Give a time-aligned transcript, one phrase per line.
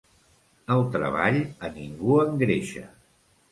[0.75, 1.37] El treball
[1.69, 2.85] a ningú engreixa.